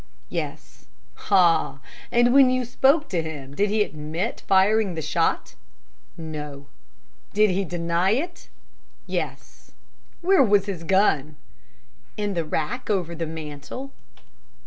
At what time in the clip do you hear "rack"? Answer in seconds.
12.43-12.89